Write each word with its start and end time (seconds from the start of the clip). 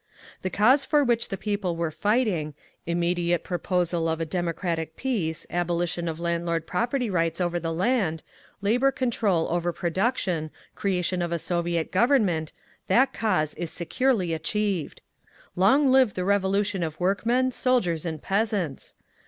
The 0.41 0.49
cause 0.49 0.83
for 0.83 1.03
which 1.03 1.29
the 1.29 1.37
people 1.37 1.75
were 1.75 1.91
fighting: 1.91 2.55
immediate 2.87 3.43
proposal 3.43 4.07
of 4.07 4.19
a 4.19 4.25
democratic 4.25 4.95
peace, 4.97 5.45
abolition 5.51 6.07
of 6.07 6.19
landlord 6.19 6.65
property 6.65 7.07
rights 7.07 7.39
over 7.39 7.59
the 7.59 7.71
land, 7.71 8.23
labor 8.63 8.91
control 8.91 9.47
over 9.49 9.71
production, 9.71 10.49
creation 10.73 11.21
of 11.21 11.31
a 11.31 11.37
Soviet 11.37 11.91
Government—that 11.91 13.13
cause 13.13 13.53
is 13.53 13.69
securely 13.69 14.33
achieved. 14.33 15.01
LONG 15.55 15.91
LIVE 15.91 16.15
THE 16.15 16.25
REVOLUTION 16.25 16.81
OF 16.81 16.99
WORKMEN, 16.99 17.51
SOLDIERS 17.51 18.03
AND 18.03 18.23
PEASANTS! 18.23 18.95